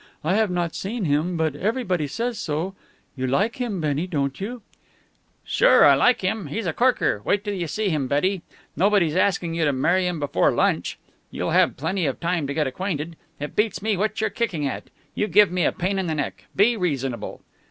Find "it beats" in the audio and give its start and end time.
13.39-13.83